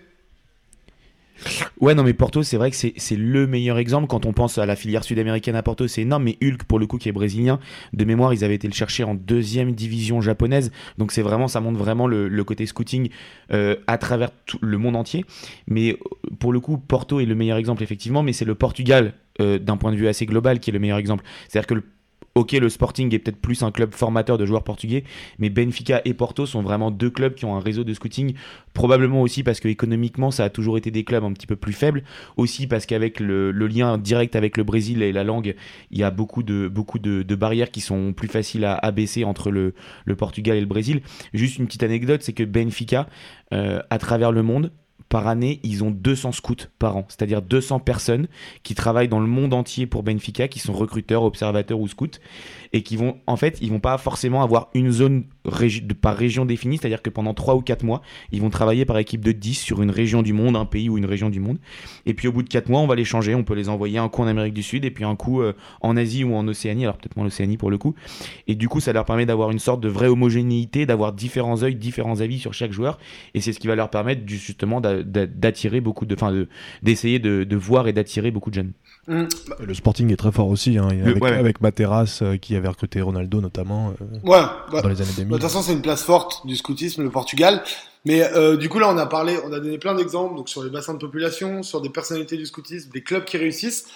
[1.80, 4.06] Ouais, non, mais Porto, c'est vrai que c'est le meilleur exemple.
[4.08, 6.24] Quand on pense à la filière sud-américaine à Porto, c'est énorme.
[6.24, 7.58] Mais Hulk, pour le coup, qui est brésilien,
[7.92, 10.70] de mémoire, ils avaient été le chercher en deuxième division japonaise.
[10.98, 13.10] Donc, c'est vraiment, ça montre vraiment le, côté scouting
[13.52, 15.24] euh, à travers tout le monde entier.
[15.66, 15.98] Mais
[16.38, 18.22] pour le coup, Porto est le meilleur exemple, effectivement.
[18.22, 20.98] Mais c'est le Portugal, euh, d'un point de vue assez global, qui est le meilleur
[20.98, 21.24] exemple.
[21.48, 21.84] C'est-à-dire que le
[22.38, 25.02] Ok, le Sporting est peut-être plus un club formateur de joueurs portugais,
[25.40, 28.34] mais Benfica et Porto sont vraiment deux clubs qui ont un réseau de scouting,
[28.74, 31.72] probablement aussi parce que économiquement ça a toujours été des clubs un petit peu plus
[31.72, 32.04] faibles,
[32.36, 35.56] aussi parce qu'avec le, lien direct avec le Brésil et la langue,
[35.90, 39.74] il y a beaucoup de, barrières qui sont plus faciles à abaisser entre le,
[40.16, 41.00] Portugal et le Brésil.
[41.34, 43.08] Juste une petite anecdote, c'est que Benfica,
[43.52, 44.70] euh, à travers le monde,
[45.08, 48.28] par année, ils ont 200 scouts par an, c'est-à-dire 200 personnes
[48.62, 52.18] qui travaillent dans le monde entier pour Benfica, qui sont recruteurs, observateurs ou scouts,
[52.72, 55.24] et qui vont, en fait, ils vont pas forcément avoir une zone
[56.00, 58.02] par région définie, c'est-à-dire que pendant 3 ou 4 mois,
[58.32, 60.98] ils vont travailler par équipe de 10 sur une région du monde, un pays ou
[60.98, 61.58] une région du monde,
[62.06, 63.98] et puis au bout de 4 mois, on va les changer, on peut les envoyer
[63.98, 66.46] un coup en Amérique du Sud, et puis un coup euh, en Asie ou en
[66.48, 67.94] Océanie, alors peut-être moins l'Océanie pour le coup,
[68.46, 71.76] et du coup, ça leur permet d'avoir une sorte de vraie homogénéité, d'avoir différents œils,
[71.76, 72.98] différents avis sur chaque joueur,
[73.34, 76.34] et c'est ce qui va leur permettre justement d'attirer beaucoup de, enfin,
[76.82, 78.72] d'essayer de, de voir et d'attirer beaucoup de jeunes.
[79.08, 79.24] Mm.
[79.66, 83.94] Le Sporting est très fort aussi, hein, avec, Materas euh, qui avait recruté Ronaldo notamment
[84.00, 85.28] euh, ouais, bah, dans les années 2000.
[85.28, 87.62] De toute façon, c'est une place forte du scoutisme, le Portugal.
[88.04, 90.62] Mais euh, du coup, là, on a parlé, on a donné plein d'exemples donc sur
[90.62, 93.86] les bassins de population, sur des personnalités du scoutisme, des clubs qui réussissent.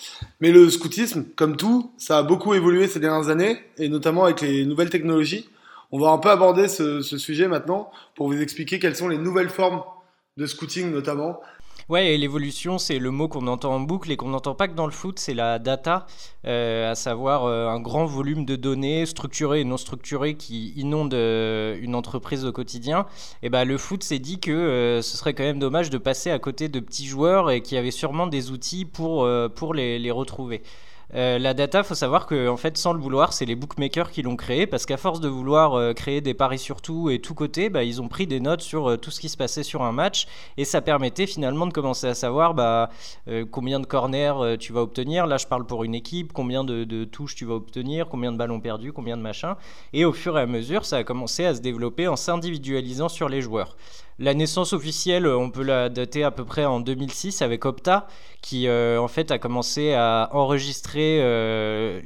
[0.40, 4.40] Mais le scoutisme, comme tout, ça a beaucoup évolué ces dernières années, et notamment avec
[4.40, 5.48] les nouvelles technologies.
[5.92, 9.18] On va un peu aborder ce, ce sujet maintenant pour vous expliquer quelles sont les
[9.18, 9.82] nouvelles formes
[10.36, 11.40] de scouting notamment.
[11.92, 14.72] Ouais, et l'évolution, c'est le mot qu'on entend en boucle et qu'on n'entend pas que
[14.72, 16.06] dans le foot, c'est la data,
[16.46, 21.12] euh, à savoir euh, un grand volume de données structurées et non structurées qui inondent
[21.12, 23.04] euh, une entreprise au quotidien.
[23.42, 26.38] Et ben le foot s'est dit que ce serait quand même dommage de passer à
[26.38, 30.62] côté de petits joueurs et qui avaient sûrement des outils pour, pour les retrouver.
[31.14, 34.36] Euh, la data, faut savoir que fait, sans le vouloir, c'est les bookmakers qui l'ont
[34.36, 37.68] créé parce qu'à force de vouloir euh, créer des paris sur tout et tout côté,
[37.68, 39.92] bah, ils ont pris des notes sur euh, tout ce qui se passait sur un
[39.92, 42.88] match et ça permettait finalement de commencer à savoir bah,
[43.50, 45.26] combien de corners tu vas obtenir.
[45.26, 48.36] Là, je parle pour une équipe, combien de, de, touches tu vas obtenir, combien de
[48.36, 49.54] ballons perdus, combien de machins.
[49.92, 53.28] Et au fur et à mesure, ça a commencé à se développer en s'individualisant sur
[53.28, 53.76] les joueurs.
[54.22, 58.06] La naissance officielle, on peut la dater à peu près en 2006 avec Opta,
[58.40, 62.00] qui euh, en fait a commencé à enregistrer euh,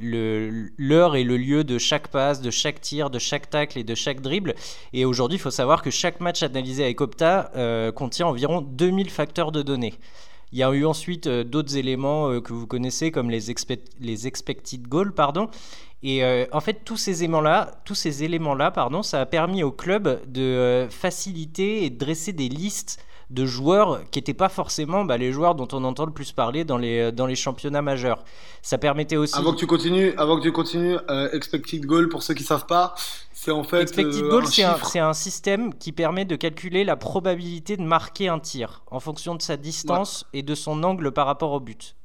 [0.79, 3.93] l'heure et le lieu de chaque passe, de chaque tir, de chaque tacle et de
[3.93, 4.55] chaque dribble.
[4.93, 9.11] Et aujourd'hui, il faut savoir que chaque match analysé avec Opta euh, contient environ 2000
[9.11, 9.93] facteurs de données.
[10.51, 13.53] Il y a eu ensuite d'autres éléments que vous connaissez comme les,
[13.99, 15.49] les expected goals, pardon,
[16.03, 19.71] et euh, en fait, tous ces éléments-là, tous ces éléments-là, pardon, ça a permis au
[19.71, 25.03] club de euh, faciliter et de dresser des listes de joueurs qui n'étaient pas forcément
[25.03, 27.81] bah, les joueurs dont on entend le plus parler dans les, euh, dans les championnats
[27.81, 28.23] majeurs.
[28.61, 29.37] Ça permettait aussi.
[29.37, 30.97] Avant que tu continues, avant que tu continues,
[31.33, 32.95] expected goal pour ceux qui savent pas,
[33.33, 33.81] c'est en fait.
[33.81, 38.39] Expected goal, c'est un, un, système qui permet de calculer la probabilité de marquer un
[38.39, 41.96] tir en fonction de sa distance et de son angle par rapport au but.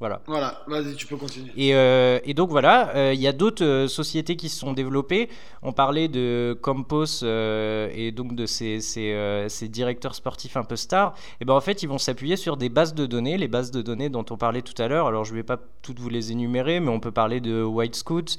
[0.00, 0.22] Voilà.
[0.26, 1.50] Voilà, vas-y, tu peux continuer.
[1.56, 4.72] Et, euh, et donc voilà, euh, il y a d'autres euh, sociétés qui se sont
[4.72, 5.28] développées.
[5.62, 11.14] On parlait de Campos et donc de ces, ces, ces, directeurs sportifs un peu stars.
[11.40, 13.82] Et ben en fait, ils vont s'appuyer sur des bases de données, les bases de
[13.82, 15.08] données dont on parlait tout à l'heure.
[15.08, 17.96] Alors je ne vais pas toutes vous les énumérer, mais on peut parler de White
[17.96, 18.36] Scout,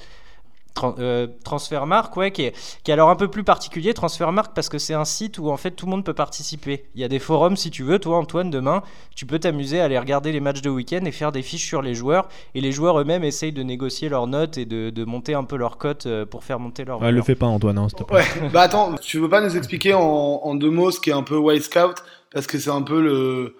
[1.00, 4.78] euh, Transfermark, ouais, qui est, qui est alors un peu plus particulier, Transfermark, parce que
[4.78, 6.86] c'est un site où en fait tout le monde peut participer.
[6.96, 8.84] Il y a des forums si tu veux, toi Antoine, demain,
[9.15, 11.82] tu peux t'amuser à aller regarder les matchs de week-end et faire des fiches sur
[11.82, 12.28] les joueurs.
[12.56, 15.58] Et les joueurs eux-mêmes essayent de négocier leurs notes et de, de monter un peu
[15.58, 17.02] leur cote euh, pour faire monter leur.
[17.02, 18.24] Ouais, le fais pas Antoine, hein, s'il te plaît.
[18.54, 21.24] bah attends, tu veux pas nous expliquer en, en deux mots ce qui est un
[21.24, 22.04] peu White Scout?
[22.32, 23.56] Parce que c'est un peu le.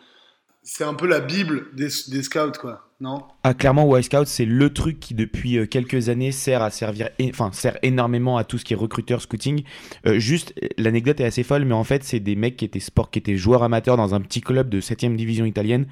[0.64, 4.44] C'est un peu la Bible des, des scouts, quoi, non ah, clairement, Y Scout, c'est
[4.44, 8.58] le truc qui, depuis euh, quelques années, sert à servir, enfin, sert énormément à tout
[8.58, 9.64] ce qui est recruteur, scouting.
[10.06, 13.10] Euh, juste, l'anecdote est assez folle, mais en fait, c'est des mecs qui étaient sport,
[13.10, 15.86] qui étaient joueurs amateurs dans un petit club de 7ème division italienne,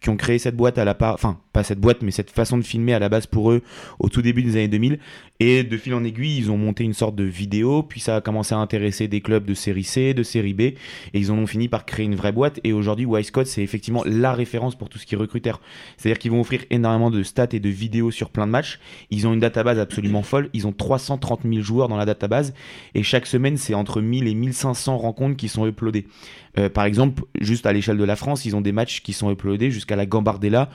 [0.00, 2.56] qui ont créé cette boîte à la part, enfin, pas cette boîte, mais cette façon
[2.56, 3.62] de filmer à la base pour eux
[3.98, 5.00] au tout début des années 2000.
[5.40, 8.20] Et de fil en aiguille, ils ont monté une sorte de vidéo, puis ça a
[8.20, 10.76] commencé à intéresser des clubs de série C, de série B, et
[11.14, 12.60] ils en ont fini par créer une vraie boîte.
[12.62, 15.60] Et aujourd'hui, Y Scout, c'est effectivement la référence pour tout ce qui est recruteur.
[15.96, 18.78] C'est-à-dire qu'ils vont offrir énormément de stats et de vidéos sur plein de matchs.
[19.10, 20.48] Ils ont une database absolument folle.
[20.52, 22.54] Ils ont 330 000 joueurs dans la database.
[22.94, 26.06] Et chaque semaine, c'est entre 1000 et 1500 rencontres qui sont uploadées.
[26.58, 29.30] Euh, par exemple, juste à l'échelle de la France, ils ont des matchs qui sont
[29.30, 30.70] uploadés jusqu'à la Gambardella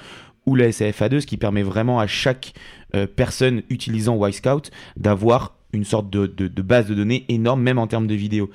[0.45, 2.53] ou la SAFA2, ce qui permet vraiment à chaque
[2.95, 7.87] euh, personne utilisant Y-Scout d'avoir une sorte de, de, base de données énorme, même en
[7.87, 8.49] termes de vidéos.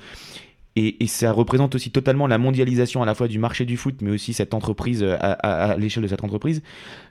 [0.75, 4.09] Et, ça représente aussi totalement la mondialisation à la fois du marché du foot, mais
[4.11, 6.63] aussi cette entreprise, euh, à, l'échelle de cette entreprise,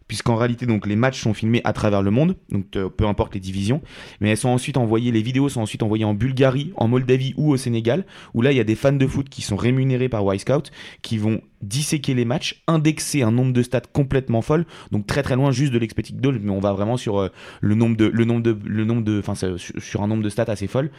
[0.08, 3.34] puisqu'en réalité, donc, les matchs sont filmés à travers le monde, donc euh, peu importe
[3.34, 3.80] les divisions,
[4.20, 7.52] mais elles sont ensuite envoyées, les vidéos sont ensuite envoyées en Bulgarie, en Moldavie ou
[7.52, 10.22] au Sénégal, où là, il y a des fans de foot qui sont rémunérés par
[10.34, 10.72] Y-Scout,
[11.02, 15.36] qui vont disséquer les matchs, indexer un nombre de stats complètement folle, donc très très
[15.36, 17.28] loin juste de l'expected goal, mais on va vraiment sur euh,
[17.60, 20.66] le nombre de, le nombre de, le nombre de, enfin un nombre de stats assez
[20.66, 20.90] folle.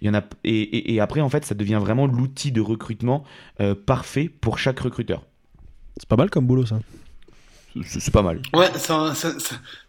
[0.00, 3.24] Il y en a et, et, après en fait ça devient vraiment l'outil de recrutement
[3.60, 5.22] euh, parfait pour chaque recruteur.
[5.96, 6.78] C'est pas mal comme boulot ça.
[7.86, 8.42] C'est pas mal.
[8.52, 9.14] Ouais, c'est un,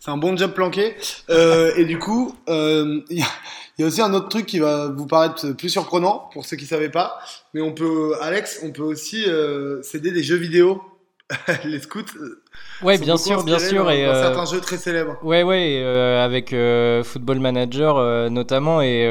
[0.07, 0.95] un, bon job planqué.
[1.29, 3.23] Euh, et du coup, il y,
[3.79, 6.63] y, a aussi un autre truc qui va vous paraître plus surprenant pour ceux qui
[6.63, 7.19] ne savaient pas.
[7.53, 10.81] Mais on peut, Alex, on peut aussi euh, céder des jeux vidéo.
[11.65, 12.05] les scouts,
[12.81, 13.89] Ouais, bien sûr, bien sûr.
[13.91, 15.17] et euh, certains jeux très célèbres.
[15.23, 19.07] Ouais, ouais, euh, avec euh, Football Manager notamment, et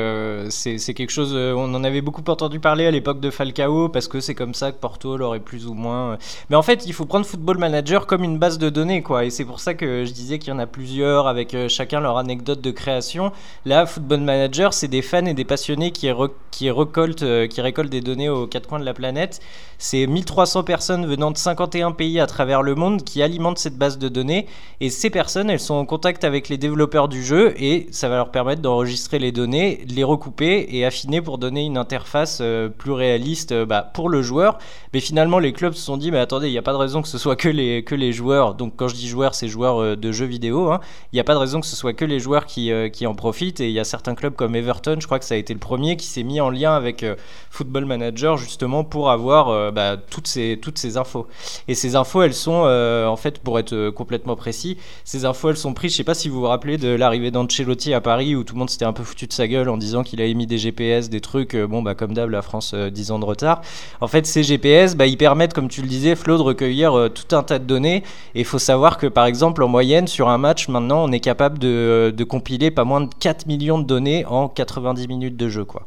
[0.51, 1.35] c'est quelque chose.
[1.35, 4.73] on en avait beaucoup entendu parler à l'époque de Falcao parce que c'est comme ça
[4.73, 6.19] que Porto l'aurait plus ou moins.
[6.51, 9.25] Mais en fait, il faut prendre Football Manager comme une base de données, quoi.
[9.25, 12.19] Et c'est pour ça que je disais qu'il y en a plusieurs avec chacun leur
[12.19, 13.33] anecdote de création.
[13.65, 16.11] Là, Football Manager, c'est des fans et des passionnés qui,
[16.51, 19.41] qui récoltent, qui récoltent des données aux quatre coins de la planète.
[19.79, 23.99] C'est 1300 personnes venant de 51 pays à travers le monde qui alimentent cette base
[23.99, 24.47] de données.
[24.81, 28.17] Et ces personnes, elles sont en contact avec les développeurs du jeu et ça va
[28.17, 32.69] leur permettre d'enregistrer les données, de les recouper et affiner pour donner une interface euh,
[32.69, 34.59] plus réaliste euh, bah, pour le joueur.
[34.93, 37.03] Mais finalement, les clubs se sont dit, mais attendez, il n'y a pas de raison
[37.03, 38.55] que ce soit que les, que les joueurs.
[38.55, 40.73] Donc quand je dis joueurs, c'est joueurs euh, de jeux vidéo.
[40.73, 40.81] Hein.
[41.13, 43.15] Il n'y a pas de raison que ce soit que les joueurs qui, qui en
[43.15, 43.61] profitent.
[43.61, 45.61] Et il y a certains clubs comme Everton, je crois que ça a été le
[45.61, 47.05] premier, qui s'est mis en lien avec
[47.51, 51.27] Football Manager justement pour avoir bah, toutes, ces, toutes ces infos.
[51.69, 54.77] Et ces infos, elles sont en fait pour être complètement précis.
[55.05, 55.93] Ces infos, elles sont prises.
[55.93, 58.59] Je sais pas si vous vous rappelez de l'arrivée d'Ancelotti à Paris où tout le
[58.61, 61.11] monde s'était un peu foutu de sa gueule en disant qu'il avait mis des GPS,
[61.11, 61.57] des trucs.
[61.57, 63.63] bon, bah, comme d'hab, la France, 10 ans de retard.
[64.01, 67.37] En fait, ces GPS, bah, ils permettent, comme tu le disais, Flo, de recueillir tout
[67.37, 68.03] un tas de données.
[68.35, 71.21] Et il faut savoir que, par exemple, en moyenne, sur un match, maintenant, on est
[71.21, 75.49] capable de, de compiler pas moins de 4 millions de données en 90 minutes de
[75.49, 75.87] jeu, quoi.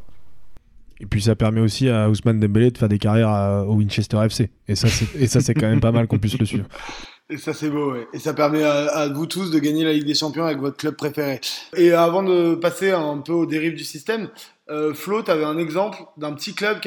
[0.99, 4.49] Et puis ça permet aussi à Ousmane Dembélé de faire des carrières au Winchester FC.
[4.67, 6.67] Et ça, c'est, et ça, c'est quand même pas mal qu'on puisse le suivre.
[7.29, 8.07] Et ça, c'est beau, ouais.
[8.13, 10.95] Et ça permet à, vous tous de gagner la Ligue des Champions avec votre club
[10.95, 11.41] préféré.
[11.75, 14.29] Et avant de passer un peu aux dérives du système,
[14.69, 16.81] euh, Flo, tu un exemple d'un petit club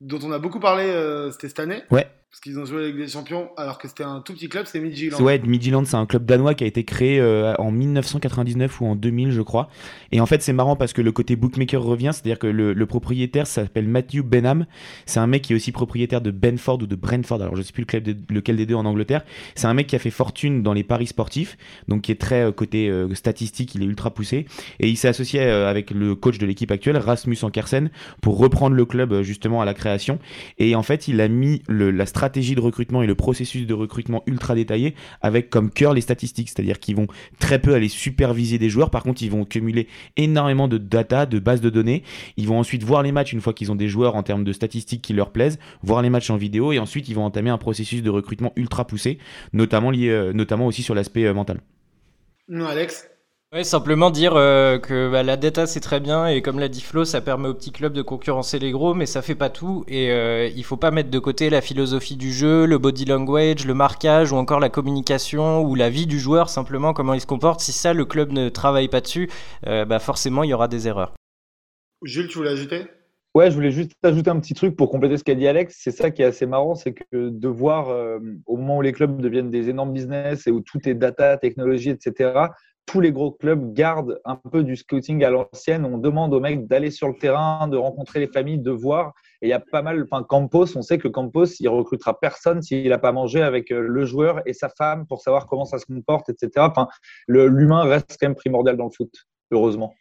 [0.00, 1.82] dont on a beaucoup parlé euh, cette année.
[1.90, 2.06] Ouais.
[2.34, 4.80] Parce qu'ils ont joué avec des champions alors que c'était un tout petit club, c'est
[4.80, 5.20] Midtjylland.
[5.20, 8.96] Ouais, Midtjylland, c'est un club danois qui a été créé euh, en 1999 ou en
[8.96, 9.68] 2000, je crois.
[10.10, 13.46] Et en fait, c'est marrant parce que le côté bookmaker revient, c'est-à-dire que le, propriétaire
[13.46, 14.66] s'appelle Matthew Benham.
[15.06, 17.40] C'est un mec qui est aussi propriétaire de Benford ou de Brentford.
[17.40, 17.86] Alors, je sais plus
[18.28, 19.24] lequel, des deux en Angleterre.
[19.54, 22.42] C'est un mec qui a fait fortune dans les paris sportifs, donc qui est très
[22.42, 24.46] euh, côté euh, statistique, il est ultra poussé.
[24.80, 28.84] Et il s'est associé avec le coach de l'équipe actuelle, Rasmus Ankersen, pour reprendre le
[28.84, 30.18] club justement à la création.
[30.58, 33.74] Et en fait, il a mis la stratégie stratégie de recrutement et le processus de
[33.74, 37.06] recrutement ultra détaillé avec comme cœur les statistiques, c'est-à-dire qu'ils vont
[37.38, 41.38] très peu aller superviser des joueurs, par contre ils vont cumuler énormément de data, de
[41.38, 42.02] bases de données,
[42.38, 44.54] ils vont ensuite voir les matchs une fois qu'ils ont des joueurs en termes de
[44.54, 47.58] statistiques qui leur plaisent, voir les matchs en vidéo et ensuite ils vont entamer un
[47.58, 49.18] processus de recrutement ultra poussé,
[49.52, 51.60] notamment lié, euh, notamment aussi sur l'aspect euh, mental.
[52.48, 53.13] Non, Alex
[53.54, 56.80] oui, simplement dire euh, que bah, la data c'est très bien et comme l'a dit
[56.80, 59.84] Flo, ça permet aux petits clubs de concurrencer les gros, mais ça fait pas tout
[59.86, 63.64] et euh, il faut pas mettre de côté la philosophie du jeu, le body language,
[63.64, 67.26] le marquage ou encore la communication ou la vie du joueur, simplement comment il se
[67.26, 67.60] comporte.
[67.60, 69.30] Si ça, le club ne travaille pas dessus,
[69.68, 71.14] euh, bah forcément il y aura des erreurs.
[72.02, 72.86] Jules, tu voulais ajouter?
[73.36, 75.76] Ouais, je voulais juste ajouter un petit truc pour compléter ce qu'a dit Alex.
[75.78, 77.88] C'est ça qui est assez marrant, c'est que de voir
[78.46, 81.90] au moment où les clubs deviennent des énormes business et où tout est data, technologie,
[81.90, 82.48] etc.,
[82.86, 85.84] tous les gros clubs gardent un peu du scouting à l'ancienne.
[85.84, 89.14] On demande aux mecs d'aller sur le terrain, de rencontrer les familles, de voir.
[89.42, 90.06] Et il y a pas mal.
[90.10, 93.80] Enfin, Campos, on sait que Campos, il recrutera personne s'il n'a pas mangé avec euh,
[93.80, 96.50] le joueur et sa femme pour savoir comment ça se comporte, etc.
[96.70, 96.88] Enfin,
[97.28, 99.12] l'humain reste quand même primordial dans le foot,
[99.50, 99.94] heureusement.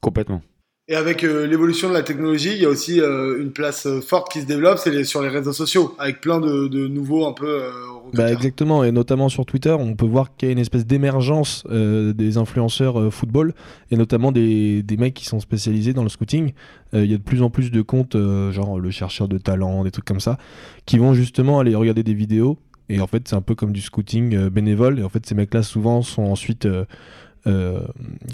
[0.00, 0.42] Complètement.
[0.88, 4.30] Et avec euh, l'évolution de la technologie, il y a aussi euh, une place forte
[4.30, 7.70] qui se développe, c'est sur les réseaux sociaux, avec plein de, de nouveaux un peu
[8.12, 11.64] bah exactement, et notamment sur Twitter, on peut voir qu'il y a une espèce d'émergence
[11.70, 13.54] euh, des influenceurs euh, football,
[13.90, 16.52] et notamment des, des, mecs qui sont spécialisés dans le scouting.
[16.92, 18.16] Euh, il y a de plus en plus de comptes,
[18.50, 20.38] genre le chercheur de talent, des trucs comme ça,
[20.86, 23.80] qui vont justement aller regarder des vidéos, et en fait c'est un peu comme du
[23.80, 26.68] scouting bénévole, et en fait ces mecs-là souvent sont ensuite...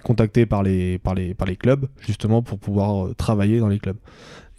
[0.04, 3.98] contactés par les, par, les, par les clubs, justement pour pouvoir travailler dans les clubs.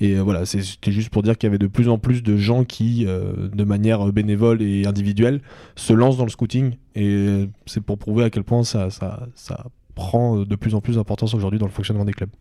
[0.01, 2.35] Et euh, voilà, c'était juste pour dire qu'il y avait de plus en plus de
[2.35, 5.41] gens qui, euh, de manière bénévole et individuelle,
[5.75, 6.75] se lancent dans le scouting.
[6.95, 10.95] Et c'est pour prouver à quel point ça, ça, ça prend de plus en plus
[10.95, 12.31] d'importance aujourd'hui dans le fonctionnement des clubs.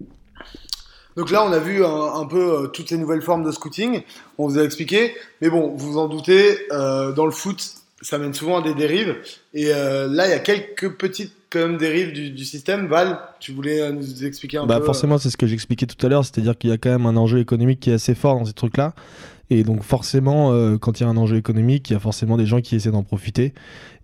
[1.16, 4.00] Donc là, on a vu un, peu euh, toutes ces nouvelles formes de scouting.
[4.38, 5.12] On vous a expliqué.
[5.42, 9.16] Mais bon, vous vous en doutez, dans le foot, ça mène souvent à des dérives.
[9.54, 12.86] Et là, il y a quelques petites quand même dérive du, du, système.
[12.86, 16.04] Val, tu voulais euh, nous expliquer un bah peu Forcément, c'est ce que j'expliquais tout
[16.06, 18.38] à l'heure, c'est-à-dire qu'il y a quand même un enjeu économique qui est assez fort
[18.38, 18.94] dans ces trucs-là.
[19.50, 22.36] Et donc forcément, euh, quand il y a un enjeu économique, il y a forcément
[22.36, 23.52] des gens qui essaient d'en profiter.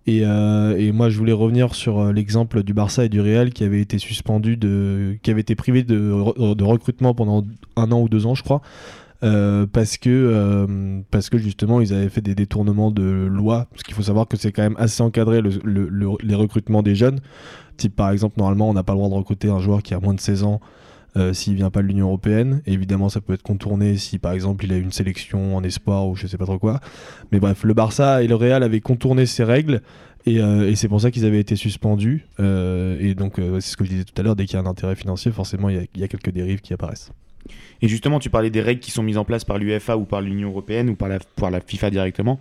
[0.08, 3.64] Et, euh, et, moi, je voulais revenir sur l'exemple du Barça et du Real qui
[3.64, 8.08] avait été suspendu, de, qui avait été privé de, de recrutement pendant un an ou
[8.08, 8.62] deux ans, je crois,
[9.22, 13.82] euh, parce que euh, parce que justement ils avaient fait des détournements de loi parce
[13.82, 15.90] qu'il faut savoir que c'est quand même assez encadré le,
[16.22, 17.20] les recrutements des jeunes.
[17.78, 20.00] Type par exemple normalement on n'a pas le droit de recruter un joueur qui a
[20.00, 20.60] moins de 16 ans
[21.16, 22.60] euh, s'il vient pas de l'Union Européenne.
[22.66, 26.14] Évidemment ça peut être contourné si par exemple il a une sélection en espoir ou
[26.14, 26.80] je sais pas trop quoi.
[27.32, 29.80] Mais bref le Barça et le Real avaient contourné ces règles
[30.26, 32.26] et, et c'est pour ça qu'ils avaient été suspendus.
[32.38, 34.70] Et donc c'est ce que je disais tout à l'heure dès qu'il y a un
[34.70, 37.12] intérêt financier forcément il y a quelques dérives qui apparaissent
[37.82, 40.20] et justement, tu parlais des règles qui sont mises en place par l'UFA ou par
[40.20, 42.40] l'Union européenne ou par la, FIFA directement.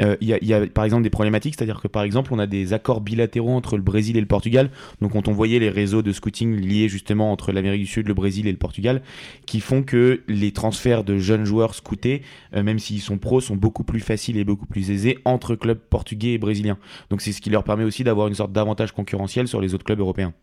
[0.00, 2.74] Euh, il y, a par exemple des problématiques, c'est-à-dire que par exemple on a des
[2.74, 4.70] accords bilatéraux entre le Brésil et le Portugal.
[5.00, 8.12] Donc quand on voyait les réseaux de scouting liés justement entre l'Amérique du Sud, le
[8.12, 9.00] Brésil et le Portugal,
[9.46, 12.20] qui font que les transferts de jeunes joueurs scoutés,
[12.54, 15.78] euh, même s'ils sont pros, sont beaucoup plus faciles et beaucoup plus aisés entre clubs
[15.78, 16.78] portugais et brésiliens.
[17.08, 19.84] Donc c'est ce qui leur permet aussi d'avoir une sorte d'avantage concurrentiel sur les autres
[19.84, 20.34] clubs européens.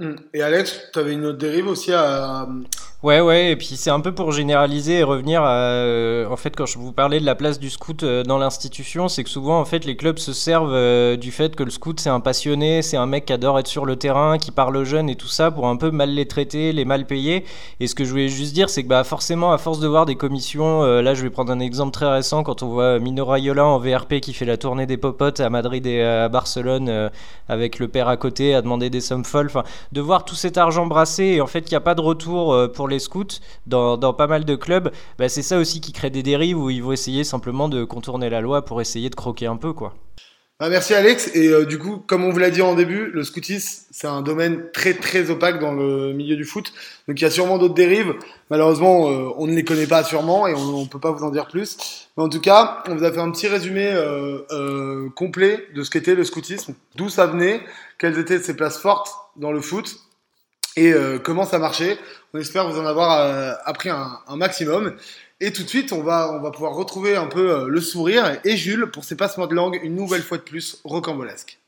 [0.00, 0.16] Hum.
[0.32, 2.48] Et Alex, tu avais une autre dérive aussi à,
[3.02, 5.54] Ouais, ouais, et puis c'est un peu pour généraliser et revenir à.
[5.54, 9.08] Euh, en fait, quand je vous parlais de la place du scout euh, dans l'institution,
[9.08, 11.98] c'est que souvent, en fait, les clubs se servent euh, du fait que le scout,
[11.98, 14.84] c'est un passionné, c'est un mec qui adore être sur le terrain, qui parle aux
[14.84, 17.46] jeunes et tout ça, pour un peu mal les traiter, les mal payer.
[17.80, 20.04] Et ce que je voulais juste dire, c'est que bah, forcément, à force de voir
[20.04, 23.64] des commissions, là, je vais prendre un exemple très récent, quand on voit Mino Raiola
[23.64, 27.10] en VRP qui fait la tournée des popotes à Madrid et à Barcelone,
[27.48, 30.58] avec le père à côté, à demander des sommes folles, enfin, de voir tout cet
[30.58, 33.98] argent brassé et en fait, qu'il n'y a pas de retour pour les scouts dans,
[34.14, 36.92] pas mal de clubs, bah, c'est ça aussi qui crée des dérives où ils vont
[36.92, 39.94] essayer simplement de contourner la loi pour essayer de croquer un peu, quoi.
[40.62, 41.30] Ah, merci Alex.
[41.32, 44.20] Et euh, du coup, comme on vous l'a dit en début, le scoutisme, c'est un
[44.20, 46.74] domaine très très opaque dans le milieu du foot.
[47.08, 48.12] Donc il y a sûrement d'autres dérives.
[48.50, 51.30] Malheureusement, euh, on ne les connaît pas sûrement et on ne peut pas vous en
[51.30, 51.78] dire plus.
[52.18, 55.88] Mais en tout cas, on vous a fait un petit résumé euh, complet de ce
[55.88, 57.62] qu'était le scoutisme, d'où ça venait,
[57.96, 59.96] quelles étaient ses places fortes dans le foot
[60.76, 60.92] et
[61.24, 61.98] comment ça marchait.
[62.32, 64.94] On espère vous en avoir appris un, maximum.
[65.42, 68.38] Et tout de suite, on va, on va pouvoir retrouver un peu euh, le sourire
[68.44, 71.59] et Jules pour ses passements de langue une nouvelle fois de plus rocambolesque.